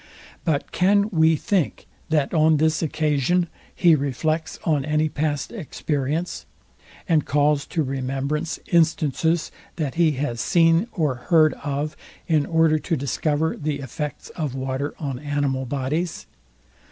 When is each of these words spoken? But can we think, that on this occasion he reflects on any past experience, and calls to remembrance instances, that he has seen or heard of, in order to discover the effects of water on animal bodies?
But 0.43 0.71
can 0.71 1.11
we 1.11 1.35
think, 1.35 1.85
that 2.09 2.33
on 2.33 2.57
this 2.57 2.81
occasion 2.81 3.47
he 3.75 3.93
reflects 3.93 4.57
on 4.63 4.83
any 4.83 5.09
past 5.09 5.51
experience, 5.51 6.47
and 7.07 7.23
calls 7.23 7.67
to 7.67 7.83
remembrance 7.83 8.57
instances, 8.71 9.51
that 9.75 9.93
he 10.01 10.13
has 10.13 10.41
seen 10.41 10.87
or 10.91 11.13
heard 11.29 11.53
of, 11.53 11.95
in 12.27 12.47
order 12.47 12.79
to 12.79 12.97
discover 12.97 13.55
the 13.55 13.77
effects 13.77 14.29
of 14.29 14.55
water 14.55 14.95
on 14.97 15.19
animal 15.19 15.67
bodies? 15.67 16.25